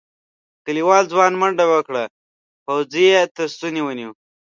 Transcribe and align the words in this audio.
کليوال 0.65 1.03
ځوان 1.13 1.31
منډه 1.41 1.65
وکړه 1.73 2.03
پوځي 2.65 3.05
یې 3.13 3.21
تر 3.35 3.47
ستوني 3.53 3.81
ونيو. 3.83 4.11